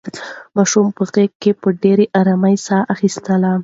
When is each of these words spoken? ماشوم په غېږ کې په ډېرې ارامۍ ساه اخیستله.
ماشوم 0.55 0.87
په 0.97 1.03
غېږ 1.13 1.31
کې 1.41 1.51
په 1.61 1.67
ډېرې 1.83 2.05
ارامۍ 2.19 2.55
ساه 2.67 2.83
اخیستله. 2.93 3.51